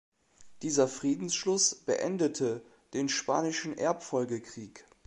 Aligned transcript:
Dieser 0.63 0.87
Friedensschluss 0.87 1.75
beendete 1.75 2.63
den 2.95 3.07
Spanischen 3.07 3.77
Erbfolgekrieg. 3.77 4.83